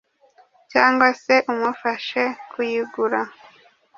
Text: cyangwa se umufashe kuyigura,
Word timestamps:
cyangwa 0.71 1.07
se 1.21 1.35
umufashe 1.51 2.21
kuyigura, 2.51 3.21